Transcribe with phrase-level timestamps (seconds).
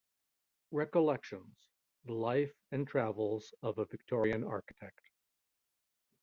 [0.71, 1.55] Recollections:
[2.05, 5.11] the life and travels of a Victorian architect.